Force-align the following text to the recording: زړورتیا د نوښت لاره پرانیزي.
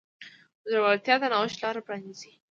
زړورتیا 0.71 1.15
د 1.21 1.23
نوښت 1.33 1.57
لاره 1.63 1.81
پرانیزي. 1.87 2.31